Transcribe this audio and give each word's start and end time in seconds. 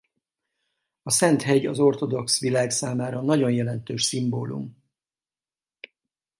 A 1.03 1.09
Szent-hegy 1.11 1.65
az 1.65 1.79
ortodox 1.79 2.39
világ 2.39 2.69
számára 2.69 3.21
nagyon 3.21 3.51
jelentős 3.51 4.03
szimbólum. 4.03 4.75